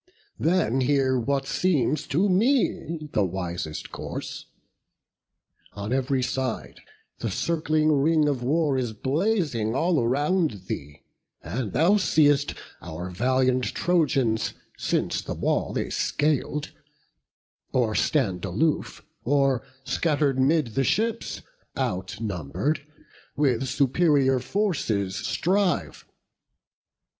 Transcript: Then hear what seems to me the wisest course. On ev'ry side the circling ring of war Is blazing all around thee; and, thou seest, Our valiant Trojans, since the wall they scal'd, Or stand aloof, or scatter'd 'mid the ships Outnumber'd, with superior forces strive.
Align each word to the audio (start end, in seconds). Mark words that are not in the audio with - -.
Then 0.39 0.81
hear 0.81 1.19
what 1.19 1.45
seems 1.45 2.07
to 2.07 2.27
me 2.27 3.07
the 3.13 3.23
wisest 3.23 3.91
course. 3.91 4.47
On 5.73 5.93
ev'ry 5.93 6.23
side 6.23 6.79
the 7.19 7.29
circling 7.29 7.91
ring 7.91 8.27
of 8.27 8.41
war 8.41 8.79
Is 8.79 8.93
blazing 8.93 9.75
all 9.75 10.01
around 10.01 10.63
thee; 10.65 11.03
and, 11.43 11.73
thou 11.73 11.97
seest, 11.97 12.55
Our 12.81 13.11
valiant 13.11 13.63
Trojans, 13.75 14.55
since 14.75 15.21
the 15.21 15.35
wall 15.35 15.71
they 15.71 15.91
scal'd, 15.91 16.71
Or 17.71 17.93
stand 17.93 18.43
aloof, 18.43 19.05
or 19.23 19.61
scatter'd 19.83 20.39
'mid 20.39 20.73
the 20.73 20.83
ships 20.83 21.43
Outnumber'd, 21.77 22.81
with 23.37 23.67
superior 23.67 24.39
forces 24.39 25.15
strive. 25.17 26.07